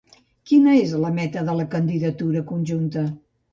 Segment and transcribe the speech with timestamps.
[0.51, 3.07] Quina és la meta de la candidatura conjunta?